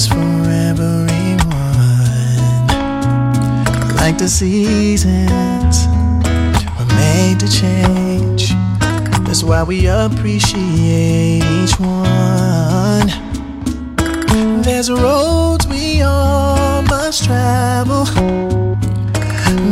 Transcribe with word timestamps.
Purpose 0.00 0.08
for 0.08 0.50
everyone. 0.50 1.38
Like 3.96 4.18
the 4.18 4.28
seasons 4.28 5.86
were 6.78 6.94
made 6.96 7.40
to 7.40 7.48
change. 7.48 8.54
That's 9.26 9.42
why 9.42 9.62
we 9.62 9.86
appreciate 9.86 11.42
each 11.44 11.78
one. 11.78 13.08
There's 14.62 14.90
roads 14.90 15.66
we 15.66 16.02
all 16.02 16.82
must 16.82 17.24
travel. 17.24 18.04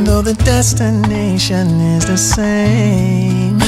Though 0.04 0.22
the 0.22 0.34
destination 0.44 1.80
is 1.80 2.06
the 2.06 2.16
same, 2.16 3.58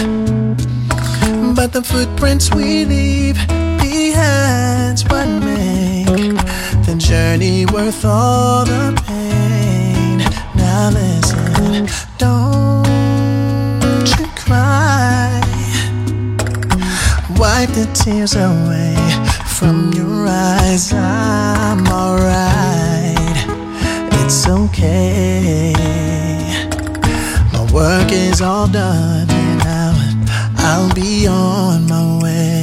but 1.55 1.73
the 1.73 1.83
footprints 1.83 2.53
we 2.55 2.85
leave 2.85 3.37
behind's 3.79 5.05
what 5.05 5.50
the 6.91 6.97
journey 6.97 7.67
worth 7.67 8.05
all 8.05 8.65
the 8.65 9.01
pain. 9.07 10.19
Now 10.57 10.91
listen, 10.91 11.87
don't 12.19 12.85
you 14.19 14.27
cry. 14.35 15.41
Wipe 17.39 17.71
the 17.71 17.89
tears 17.95 18.35
away 18.35 18.97
from 19.47 19.93
your 19.93 20.27
eyes. 20.27 20.93
I'm 20.93 21.87
alright. 21.87 23.39
It's 24.21 24.49
okay. 24.49 25.73
My 27.53 27.73
work 27.73 28.11
is 28.11 28.41
all 28.41 28.67
done 28.67 29.31
and 29.31 29.59
now 29.59 29.95
I'll 30.57 30.93
be 30.95 31.29
on 31.29 31.87
my 31.87 32.19
way. 32.23 32.60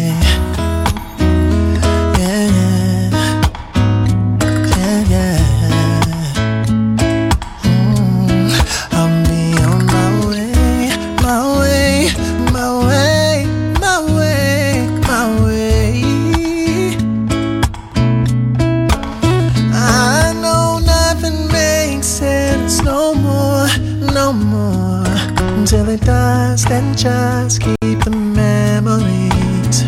Until 26.10 26.72
and 26.72 26.98
just 26.98 27.60
keep 27.60 28.00
the 28.06 28.12
memories. 28.12 29.84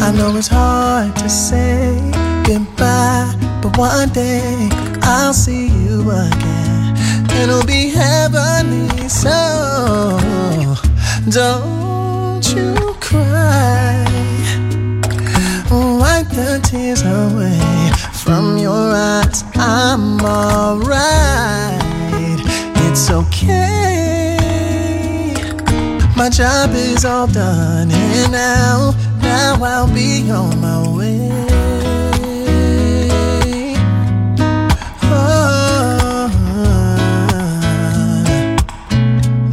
I 0.00 0.12
know 0.16 0.36
it's 0.36 0.46
hard 0.46 1.16
to 1.16 1.28
say 1.28 1.98
goodbye, 2.46 3.34
but 3.60 3.76
one 3.76 4.10
day 4.10 4.68
I'll 5.02 5.34
see 5.34 5.66
you 5.66 6.08
again. 6.08 6.96
It'll 7.42 7.66
be 7.66 7.88
heavenly, 7.88 9.08
so 9.08 10.20
don't 11.28 12.44
you 12.54 12.94
cry. 13.00 14.06
Wipe 15.68 16.28
the 16.28 16.60
tears 16.62 17.02
away 17.02 17.90
from 18.22 18.56
your 18.56 18.94
eyes. 18.94 19.42
I'm 19.56 20.20
alright. 20.20 21.73
My 26.24 26.30
job 26.30 26.72
is 26.72 27.04
all 27.04 27.26
done, 27.26 27.90
and 27.92 28.32
now, 28.32 28.94
now 29.20 29.62
I'll 29.62 29.92
be 29.92 30.30
on 30.30 30.58
my 30.58 30.88
way. 30.96 31.28
Oh, 35.02 36.30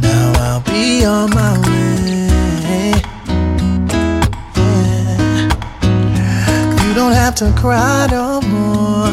now 0.00 0.32
I'll 0.38 0.62
be 0.62 1.04
on 1.04 1.28
my 1.34 1.58
way. 1.68 2.94
Yeah. 6.16 6.88
You 6.88 6.94
don't 6.94 7.12
have 7.12 7.34
to 7.34 7.52
cry 7.60 8.06
no 8.10 8.40
more, 8.40 9.10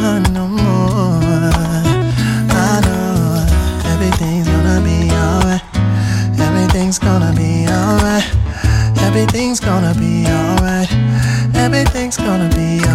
Everything's 9.21 9.59
gonna 9.59 9.93
be 9.95 10.25
alright. 10.27 10.89
Everything's 11.53 12.15
gonna 12.15 12.47
be 12.55 12.79
alright, 12.79 12.88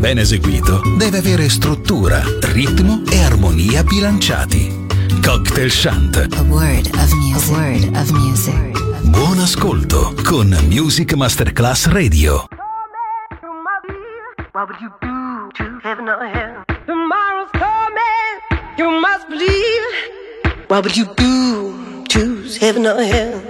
ben 0.00 0.18
eseguito 0.18 0.80
deve 0.96 1.18
avere 1.18 1.48
struttura, 1.48 2.22
ritmo 2.40 3.02
e 3.12 3.22
armonia 3.22 3.84
bilanciati. 3.84 4.86
Cocktail 5.22 5.70
Shant. 5.70 6.16
A 6.16 6.42
word 6.42 6.86
of 6.94 7.12
music. 7.12 7.52
A 7.52 7.52
Word 7.52 7.96
of 7.96 8.10
music. 8.10 9.08
Buon 9.10 9.38
ascolto 9.38 10.14
con 10.24 10.56
Music 10.68 11.14
Masterclass 11.14 11.86
Radio. 11.88 12.46
Tomorrow's 16.86 17.50
coming, 17.52 18.40
you 18.78 18.90
must 19.00 19.28
believe. 19.28 19.84
What 20.68 20.84
would 20.84 20.96
you 20.96 21.06
do 21.14 22.04
to 22.08 22.48
heaven 22.58 22.86
or 22.86 23.02
hell? 23.02 23.49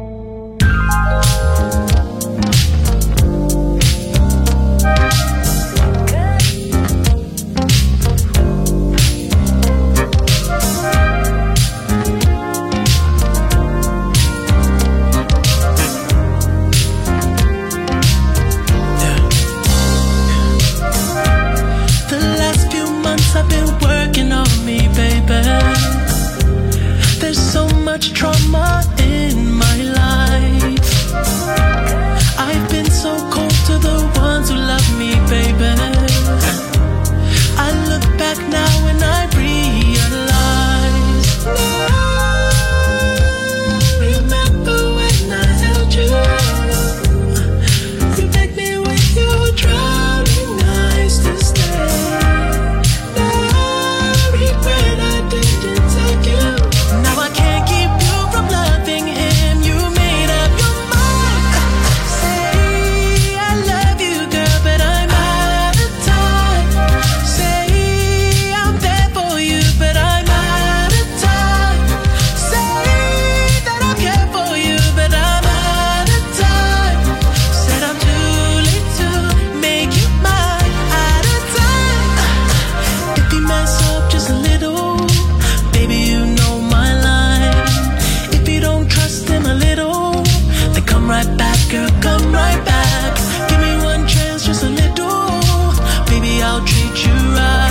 girl, 91.71 91.89
come 92.01 92.33
right 92.33 92.63
back. 92.65 93.15
Give 93.49 93.59
me 93.61 93.73
one 93.83 94.05
chance, 94.05 94.45
just 94.45 94.63
a 94.63 94.69
little. 94.69 95.71
Baby, 96.11 96.41
I'll 96.43 96.63
treat 96.65 97.05
you 97.05 97.13
right. 97.37 97.70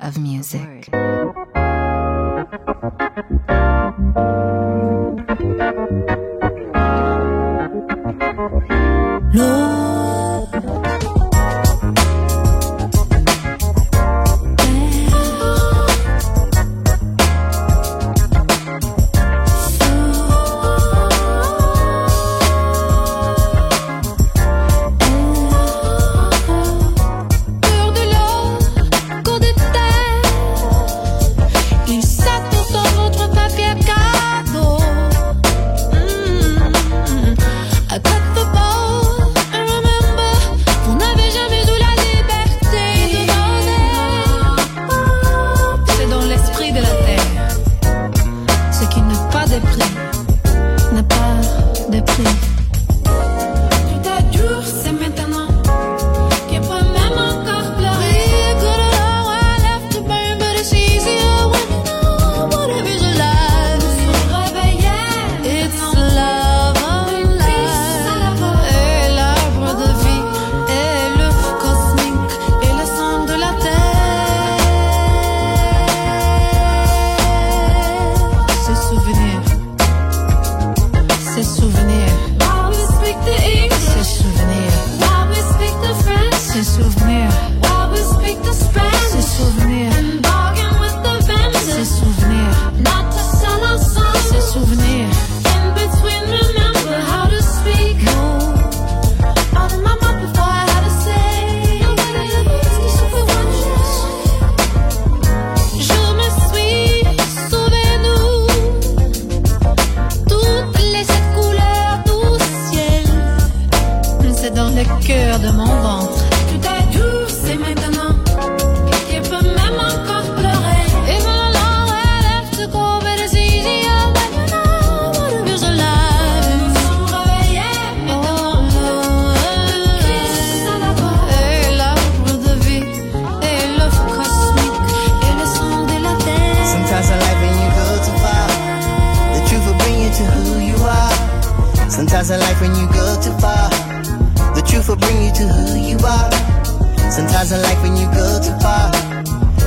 In 147.51 147.61
life 147.63 147.81
when 147.83 147.97
you 147.97 148.07
go 148.15 148.39
too 148.39 148.55
far, 148.63 148.87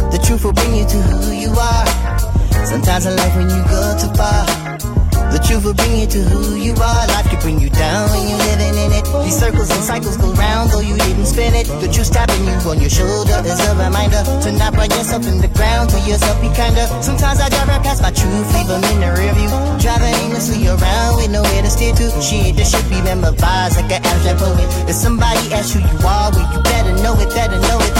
the 0.09 0.17
truth 0.25 0.43
will 0.43 0.57
bring 0.57 0.73
you 0.75 0.89
to 0.89 0.97
who 1.05 1.37
you 1.37 1.53
are. 1.53 1.85
Sometimes 2.65 3.05
in 3.05 3.15
life 3.15 3.37
when 3.37 3.51
you 3.53 3.61
go 3.69 3.93
too 4.01 4.09
far, 4.17 4.41
the 5.29 5.37
truth 5.45 5.69
will 5.69 5.77
bring 5.77 6.01
you 6.01 6.07
to 6.09 6.21
who 6.33 6.57
you 6.57 6.73
are. 6.81 7.05
Life 7.13 7.29
can 7.29 7.41
bring 7.45 7.61
you 7.61 7.69
down 7.69 8.09
when 8.09 8.25
you're 8.25 8.41
living 8.41 8.73
in 8.81 8.91
it. 8.97 9.05
These 9.21 9.37
circles 9.37 9.69
and 9.69 9.85
cycles 9.85 10.17
go 10.17 10.33
round, 10.33 10.71
though 10.73 10.81
you 10.81 10.97
didn't 10.97 11.27
spin 11.27 11.53
it. 11.53 11.69
The 11.85 11.93
truth 11.93 12.09
tapping 12.09 12.49
you 12.49 12.57
on 12.65 12.81
your 12.81 12.89
shoulder 12.89 13.37
is 13.45 13.61
a 13.61 13.77
reminder 13.77 14.25
to 14.25 14.49
not 14.57 14.73
put 14.73 14.89
yourself 14.89 15.29
in 15.29 15.45
the 15.45 15.53
ground. 15.53 15.91
To 15.93 16.01
yourself, 16.09 16.41
be 16.41 16.49
kinder. 16.57 16.89
Sometimes 17.05 17.37
I 17.37 17.53
drive 17.53 17.69
right 17.69 17.85
past 17.85 18.01
my 18.01 18.13
truth, 18.17 18.49
leave 18.57 18.71
'em 18.71 18.81
in 18.97 19.01
the 19.05 19.13
rear 19.13 19.35
view. 19.37 19.53
Driving 19.77 20.15
aimlessly 20.25 20.65
around 20.73 21.21
with 21.21 21.29
nowhere 21.29 21.61
to 21.61 21.69
steer 21.69 21.93
to. 22.01 22.09
Shit, 22.23 22.57
this 22.57 22.73
should 22.73 22.89
be 22.89 23.03
memorized 23.03 23.77
like 23.77 23.93
an 23.93 24.01
abstract 24.01 24.41
poet. 24.41 24.69
If 24.89 24.97
somebody 24.97 25.53
asks 25.53 25.77
who 25.77 25.81
you 25.81 25.99
are, 26.09 26.33
well, 26.33 26.49
you 26.49 26.61
better 26.65 26.84
know 27.03 27.19
it, 27.21 27.31
better 27.31 27.59
know 27.61 27.79
it, 27.81 27.94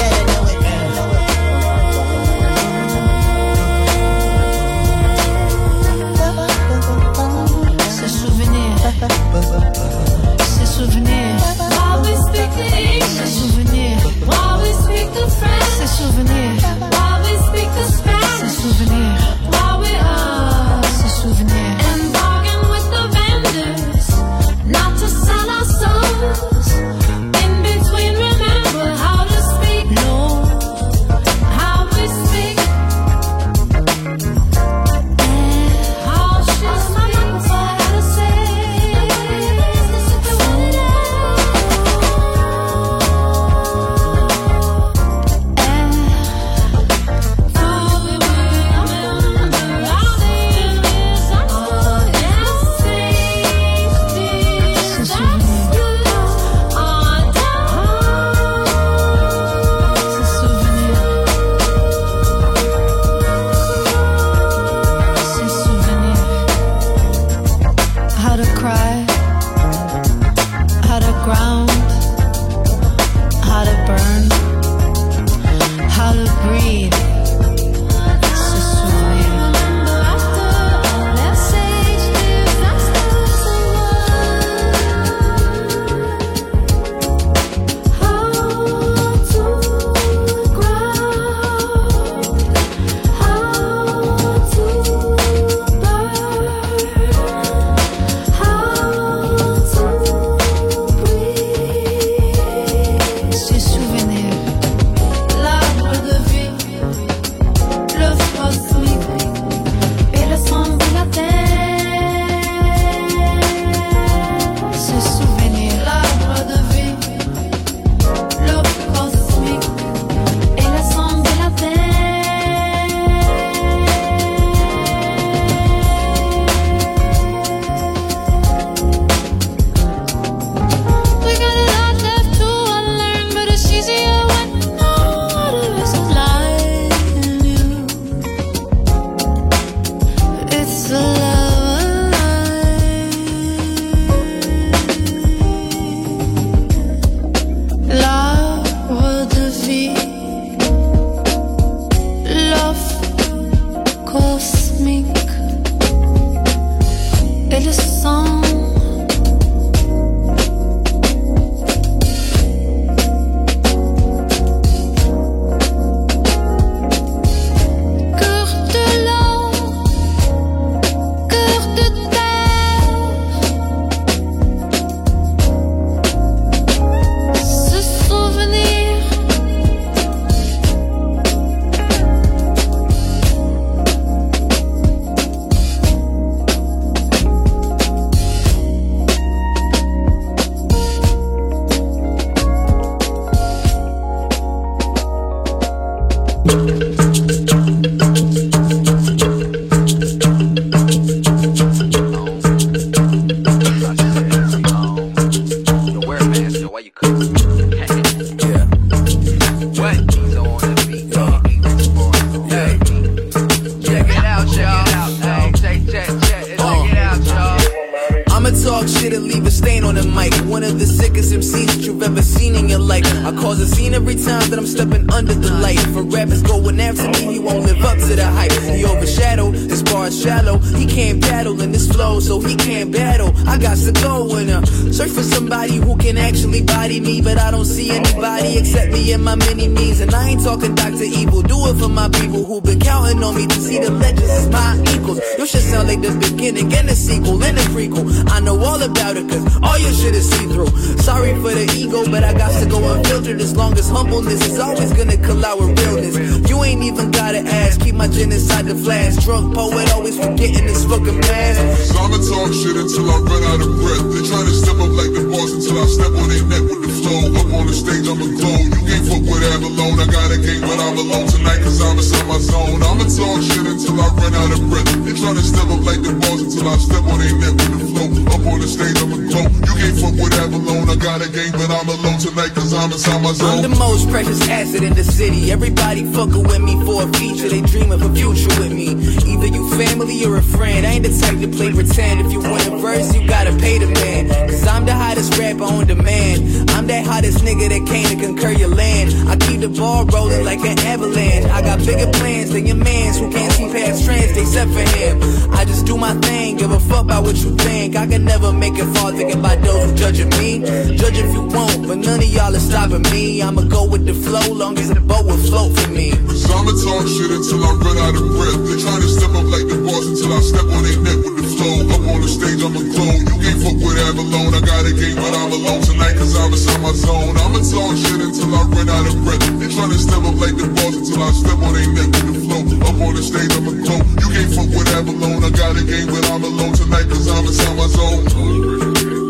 Avalon. 280.45 280.91
I 280.91 280.97
got 280.97 281.25
a 281.25 281.31
game, 281.31 281.53
but 281.53 281.71
I'm 281.71 281.89
alone 281.89 282.19
tonight 282.19 282.53
cause 282.55 282.75
I'm 282.75 282.93
inside 282.93 283.23
my 283.23 283.33
I'm 283.41 283.63
the 283.63 283.75
most 283.81 284.11
precious 284.11 284.47
asset 284.49 284.83
in 284.83 284.93
the 284.93 285.05
city. 285.05 285.51
Everybody 285.51 286.05
fucking 286.13 286.43
with 286.43 286.61
me 286.61 286.75
for 286.85 287.03
a 287.05 287.09
feature. 287.15 287.49
They 287.49 287.63
dream 287.63 287.91
of 287.91 288.03
a 288.03 288.13
future 288.15 288.53
with 288.61 288.73
me. 288.73 288.93
Either 288.93 289.47
you 289.47 289.71
family 289.79 290.25
or 290.27 290.37
a 290.37 290.43
friend. 290.43 290.87
I 290.87 290.93
ain't 290.93 291.05
the 291.05 291.17
type 291.19 291.41
to 291.41 291.49
play 291.49 291.73
pretend. 291.73 292.21
If 292.21 292.33
you 292.33 292.41
want 292.41 292.67
a 292.67 292.77
verse, 292.77 293.15
you 293.15 293.27
gotta 293.27 293.57
pay 293.57 293.79
the 293.79 293.87
man. 293.87 294.44
Cause 294.65 294.73
I'm 294.73 294.87
the 294.87 294.95
hottest 294.95 295.37
rapper 295.37 295.65
on 295.65 295.87
demand. 295.87 296.71
I'm 296.71 296.87
that 296.87 297.05
hottest 297.05 297.45
nigga 297.45 297.69
that 297.69 297.85
came 297.85 298.09
to 298.09 298.17
conquer 298.17 298.53
your 298.57 298.73
land. 298.73 299.13
I 299.29 299.37
keep 299.37 299.61
the 299.61 299.69
ball 299.69 300.07
rolling 300.07 300.43
like 300.43 300.61
an 300.61 300.79
avalanche. 300.79 301.45
I 301.53 301.61
got 301.61 301.85
bigger 301.85 302.11
plans 302.17 302.49
than 302.49 302.65
your 302.65 302.77
mans 302.77 303.19
who 303.19 303.31
can't 303.31 303.53
see 303.53 303.69
past 303.69 304.07
trends. 304.07 304.33
They 304.33 304.45
set 304.47 304.69
for 304.69 304.81
him. 304.97 305.21
I 305.53 305.67
just 305.67 305.85
do 305.85 305.99
my 305.99 306.15
thing. 306.15 306.57
Give 306.57 306.71
a 306.71 306.81
fuck 306.81 307.05
about 307.05 307.25
what 307.25 307.37
you 307.37 307.55
think. 307.57 307.95
I 307.95 308.07
can 308.07 308.25
never 308.25 308.55
make 308.55 308.73
it 308.79 308.89
far 308.97 309.13
thinking 309.13 309.39
about 309.39 309.61
those 309.61 309.85
who 309.85 309.97
judging 309.97 310.31
me. 310.41 310.65
Judge 310.97 311.19
if 311.19 311.31
you 311.35 311.43
want, 311.43 311.87
but 311.87 311.99
none 311.99 312.21
of 312.21 312.31
y'all 312.33 312.55
is 312.55 312.65
stopping 312.65 313.03
me. 313.13 313.43
I'ma 313.43 313.69
go 313.69 313.85
with 313.85 314.07
the 314.07 314.15
flow, 314.15 314.49
long 314.49 314.79
as 314.79 314.89
the 314.89 315.01
boat 315.01 315.27
will 315.27 315.37
float 315.45 315.77
for 315.77 315.91
me. 315.91 316.13
So 316.33 316.49
I'ma 316.57 316.73
talk 316.73 317.05
shit 317.05 317.29
until 317.29 317.61
I 317.69 317.73
run 317.85 317.99
out 318.01 318.17
of 318.17 318.25
breath. 318.33 318.57
They 318.65 318.81
tryna 318.81 319.13
step 319.13 319.29
up 319.29 319.45
like 319.45 319.69
the 319.69 319.77
boss 319.85 320.09
until 320.09 320.33
I 320.33 320.41
step 320.41 320.65
on 320.73 320.83
their 320.89 321.01
neck 321.05 321.21
with 321.21 321.34
the 321.45 321.51
flow. 321.57 321.77
Up 321.93 322.05
on 322.09 322.21
the 322.25 322.29
stage, 322.29 322.61
I'ma 322.65 322.81
glow. 322.81 323.13
You 323.21 323.37
can't 323.41 323.61
fuck 323.61 323.77
with 323.77 323.99
Avalon. 324.01 324.55
I 324.57 324.61
got 324.65 324.89
a 324.89 324.93
game, 324.93 325.17
but 325.17 325.33
I'm 325.37 325.53
alone 325.53 325.83
tonight 325.85 326.17
cause 326.17 326.35
I'm 326.37 326.53
inside 326.53 326.81
my 326.81 326.93
zone. 326.93 327.37
I'ma 327.37 327.61
talk 327.61 327.93
shit 328.01 328.21
until 328.21 328.55
I 328.55 328.63
run 328.73 328.89
out 328.89 329.07
of 329.07 329.17
breath. 329.25 329.45
They 329.61 329.69
tryna 329.69 329.99
step 330.01 330.25
up 330.25 330.37
like 330.41 330.57
the 330.57 330.69
boss 330.73 330.97
until 330.97 331.21
I 331.23 331.31
step 331.33 331.59
on 331.61 331.73
their 331.77 331.89
neck 331.93 332.11
with 332.25 332.35
the 332.35 332.43
flow. 332.49 332.63
Up 332.89 332.97
on 333.01 333.13
the 333.15 333.23
stage, 333.23 333.53
I'ma 333.53 333.73
glow. 333.85 334.01
You 334.25 334.29
can't 334.33 334.51
fuck 334.57 334.69
with 334.73 334.89
Avalon. 334.97 335.45
I 335.45 335.51
got 335.53 335.77
a 335.77 335.85
game, 335.85 336.09
but 336.09 336.25
I'm 336.33 336.43
alone 336.45 336.73
tonight 336.73 337.07
cause 337.09 337.29
I'm 337.29 337.45
inside 337.45 337.77
my 337.77 337.89
zone. 337.93 339.24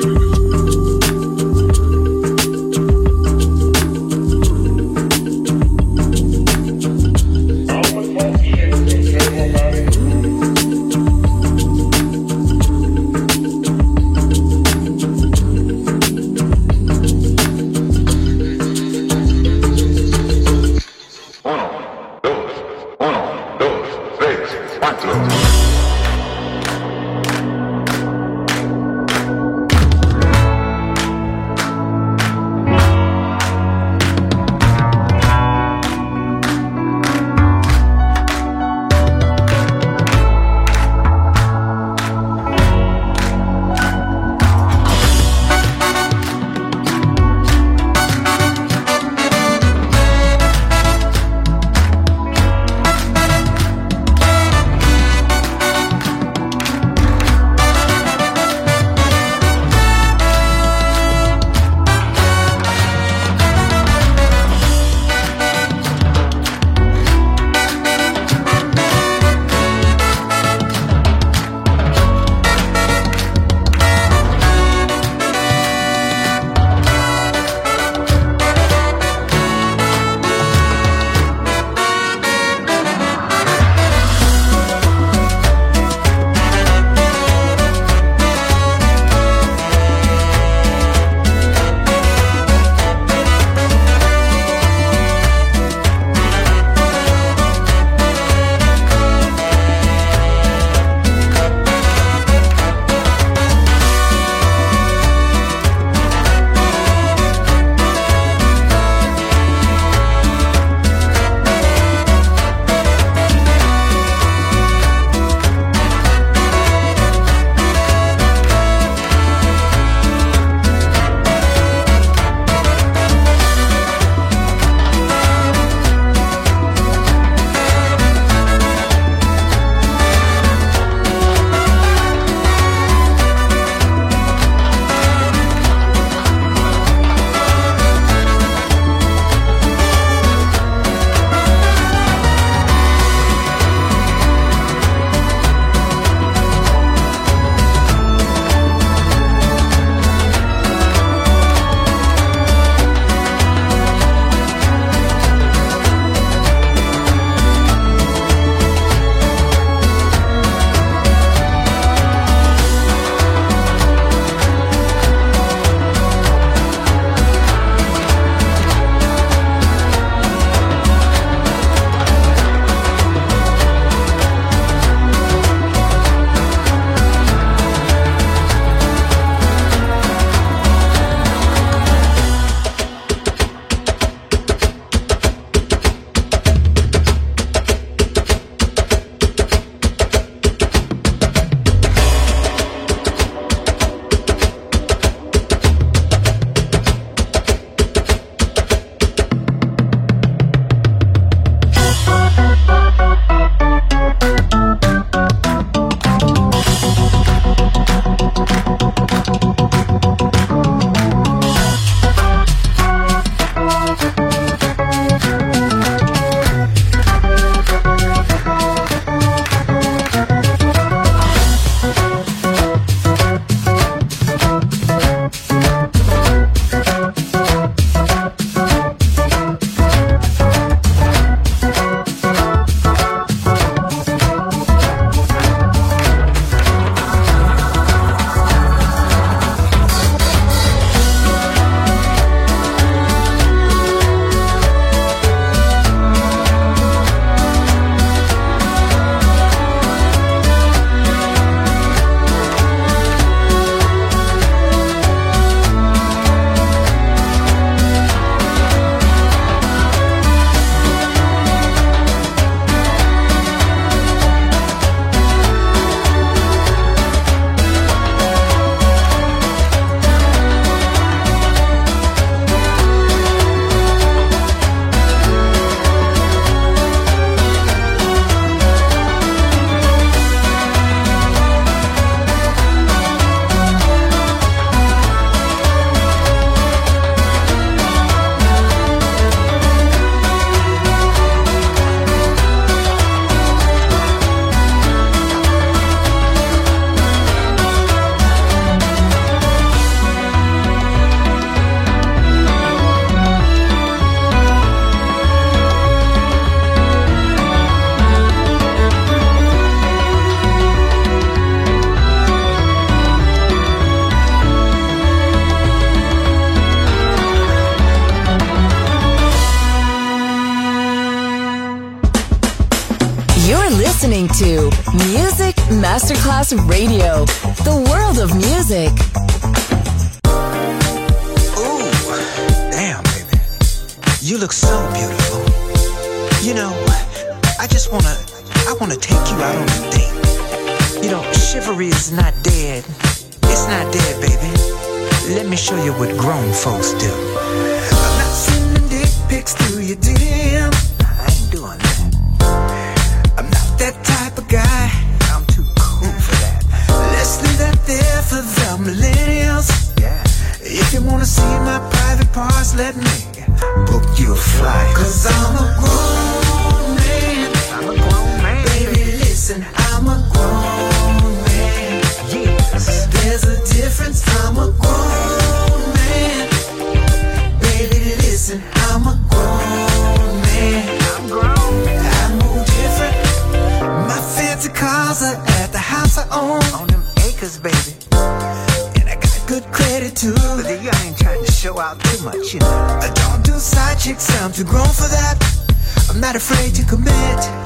not 396.35 396.43
afraid 396.43 396.75
to 396.75 396.85
commit. 396.85 397.64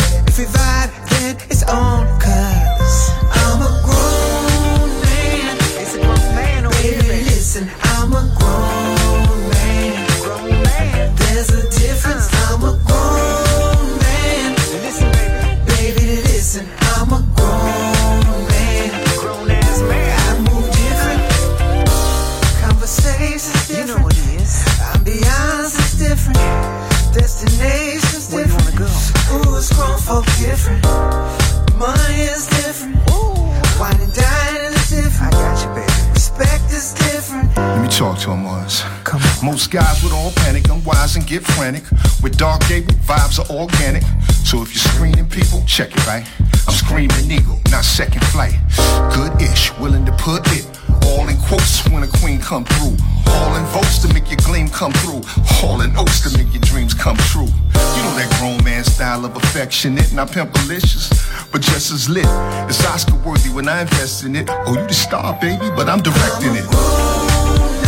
Atlantic. 41.68 41.90
With 42.22 42.38
Clark 42.38 42.66
Gable, 42.68 42.94
vibes 43.04 43.38
are 43.38 43.50
organic. 43.52 44.02
So 44.44 44.62
if 44.62 44.72
you're 44.74 44.92
screening 44.92 45.28
people, 45.28 45.62
check 45.66 45.90
it, 45.92 46.06
right? 46.06 46.26
I'm 46.66 46.74
screaming 46.74 47.30
eagle, 47.30 47.60
not 47.70 47.84
second 47.84 48.24
flight. 48.26 48.54
Good-ish, 49.14 49.76
willing 49.78 50.06
to 50.06 50.12
put 50.12 50.46
it 50.52 50.66
all 51.06 51.28
in 51.28 51.36
quotes 51.36 51.86
when 51.88 52.02
a 52.02 52.06
queen 52.06 52.40
come 52.40 52.64
through. 52.64 52.96
All 53.28 53.54
in 53.56 53.64
votes 53.66 53.98
to 53.98 54.12
make 54.14 54.30
your 54.30 54.40
gleam 54.44 54.68
come 54.68 54.92
through. 54.92 55.22
All 55.62 55.80
in 55.82 55.94
oats 55.96 56.20
to 56.24 56.38
make 56.38 56.52
your 56.52 56.62
dreams 56.62 56.94
come 56.94 57.16
true. 57.16 57.46
You 57.46 58.02
know 58.04 58.14
that 58.16 58.34
grown 58.38 58.62
man 58.64 58.84
style 58.84 59.24
of 59.24 59.36
affectionate, 59.36 60.12
not 60.12 60.28
pimpalicious, 60.28 61.10
but 61.52 61.60
just 61.60 61.92
as 61.92 62.08
lit. 62.08 62.26
It's 62.68 62.84
Oscar 62.86 63.16
worthy 63.16 63.50
when 63.50 63.68
I 63.68 63.82
invest 63.82 64.24
in 64.24 64.36
it. 64.36 64.48
Oh, 64.50 64.74
you 64.74 64.86
the 64.86 64.94
star, 64.94 65.38
baby, 65.40 65.68
but 65.76 65.88
I'm 65.88 66.00
directing 66.00 66.54
it. 66.56 67.87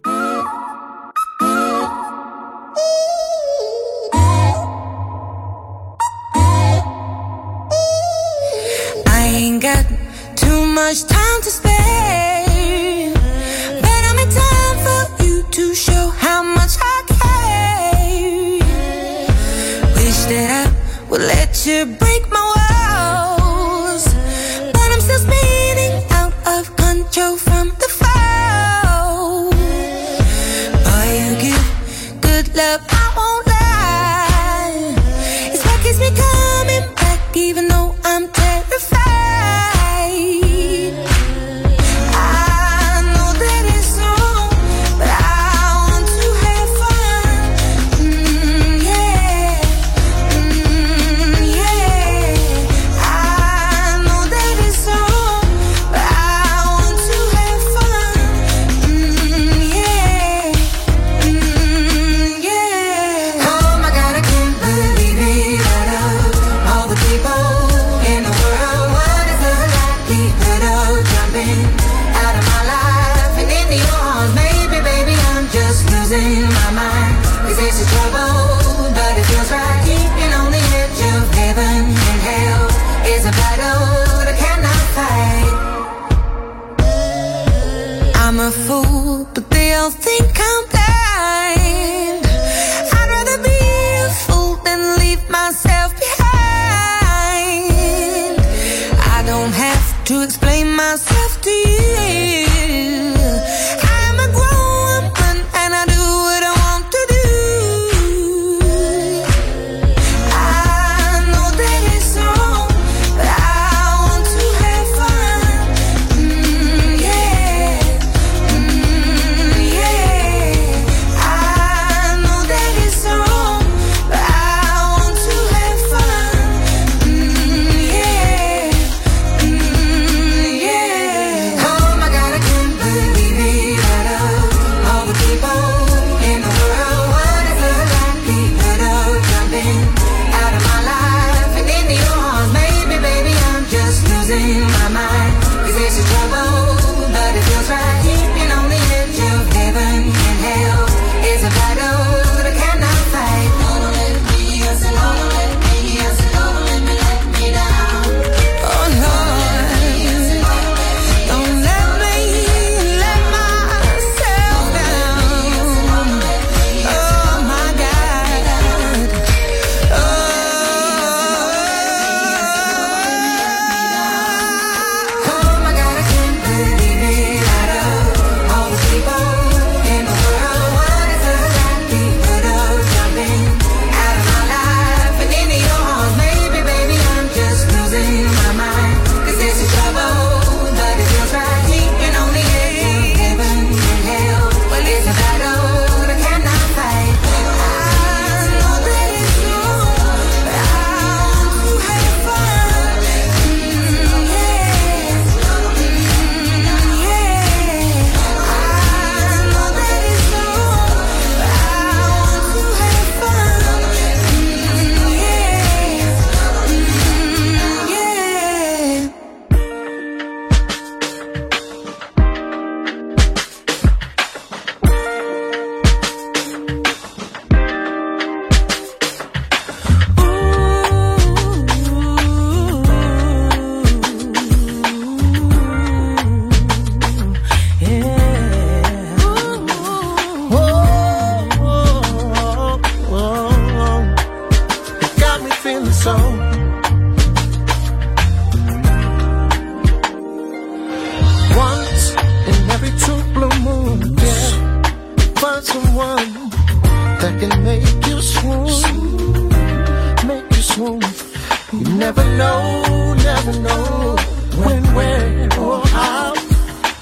Never 261.89 262.23
know, 262.37 263.13
never 263.15 263.53
know 263.59 264.15
when, 264.63 264.83
where, 264.93 265.49
or 265.59 265.79
how. 265.87 266.33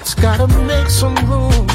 It's 0.00 0.14
gotta 0.14 0.46
make 0.46 0.88
some 0.88 1.14
room. 1.30 1.66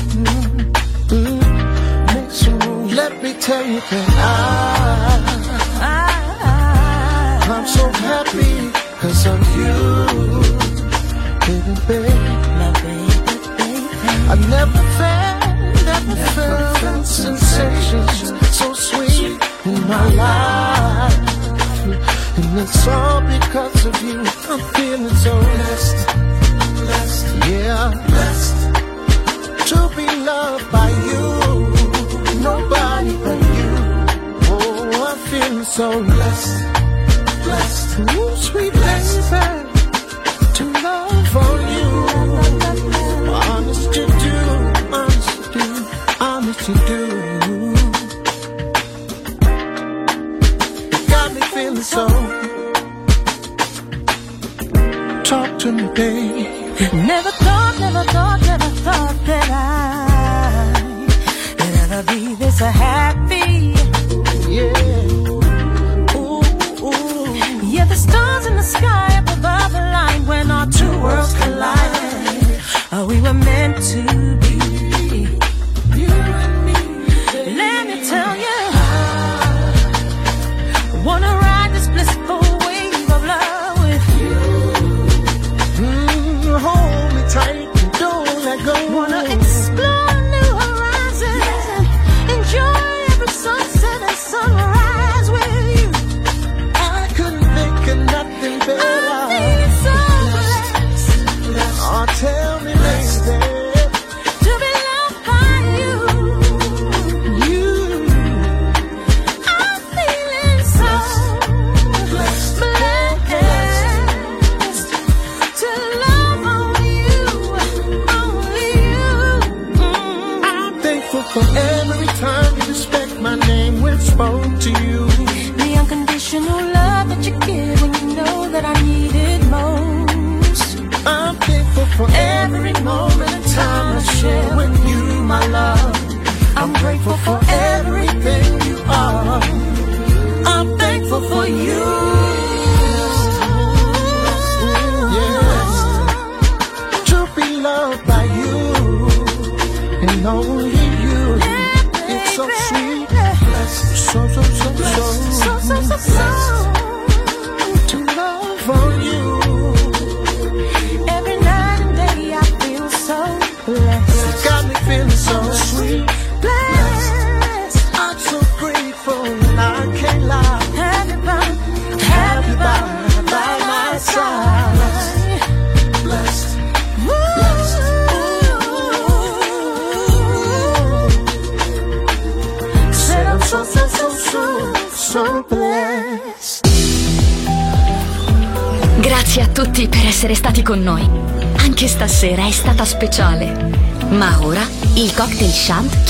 Mm-hmm. 1.10 2.16
Make 2.16 2.32
some 2.32 2.60
room. 2.60 2.88
Let 2.90 3.22
me 3.24 3.34
tell 3.34 3.66
you 3.66 3.80
that 3.80 4.10
I, 5.82 5.98
I, 6.52 7.58
am 7.58 7.68
so 7.68 7.90
happy 7.90 8.72
cause 9.00 9.26
of 9.28 9.40
you. 9.56 9.76
Baby, 11.46 11.74
baby. 11.88 12.14
My. 12.60 12.76
I 14.28 14.34
never 14.50 14.82
felt, 14.98 15.40
never, 15.86 16.16
never 16.16 16.74
felt 16.80 17.06
sensations 17.06 18.34
so 18.58 18.74
sweet 18.74 19.40
in 19.66 19.88
my 19.88 20.10
life. 20.16 20.85
And 22.38 22.60
it's 22.60 22.88
all 22.88 23.22
because 23.22 23.86
of 23.86 24.02
you. 24.04 24.20
I'm 24.50 24.60
feeling 24.74 25.16
so 25.26 25.40
blessed. 25.40 26.08
Blessed. 26.82 27.28
Yeah. 27.48 27.92
Blessed. 28.08 28.60
To 29.70 29.80
be 29.96 30.06
loved 30.30 30.72
by 30.72 30.90
you. 31.10 31.24
Nobody 32.42 33.14
but 33.24 33.40
you. 33.58 33.72
Oh, 34.52 35.08
I'm 35.08 35.18
feeling 35.30 35.64
so 35.64 36.04
blessed. 36.04 36.64
Blessed. 37.44 38.00
Ooh, 38.00 38.36
sweet 38.36 38.74
blessed. 38.74 39.32
baby. 39.32 39.70
To 40.58 40.64
love 40.88 41.28
for 41.36 41.54
you. 41.76 41.90
Honest 43.34 43.94
to 43.94 44.04
do. 44.26 44.38
Honest 44.94 45.30
to 45.44 45.60
do. 45.60 45.68
Honest 46.20 46.60
to 46.66 46.74
do. 46.88 47.15
so. 51.86 52.08
Talk 55.24 55.60
to 55.60 55.72
me, 55.72 55.86
baby. 55.94 56.44
Never 57.12 57.32
thought, 57.44 57.76
never 57.80 58.04
thought, 58.16 58.40
never 58.42 58.72
thought 58.86 59.18
that 59.30 59.48
I 59.52 60.82
would 61.60 61.76
ever 61.84 62.02
be 62.12 62.36
this 62.36 62.60
happy. 62.60 63.76
Yeah. 64.50 64.74
Ooh, 66.18 66.42
ooh. 66.90 67.36
Yeah, 67.76 67.86
the 67.86 68.00
stars 68.08 68.46
in 68.48 68.56
the 68.56 68.68
sky 68.78 69.10
above 69.20 69.72
the 69.72 69.86
line 69.98 70.26
when 70.26 70.50
our 70.50 70.68
two 70.68 70.94
worlds 71.04 71.34
collide. 71.36 72.62
Oh, 72.94 73.06
we 73.08 73.22
were 73.22 73.34
meant 73.34 73.78
to. 73.92 74.15